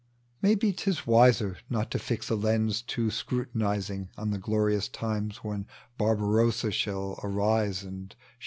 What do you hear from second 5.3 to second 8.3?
When Barbarossa shall arise and shake